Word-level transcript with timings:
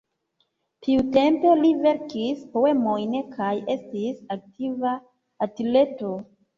Tiutempe 0.87 1.51
li 1.59 1.69
verkis 1.83 2.43
poemojn 2.57 3.15
kaj 3.37 3.53
estis 3.77 4.27
aktiva 4.41 4.99
atleto. 5.51 6.17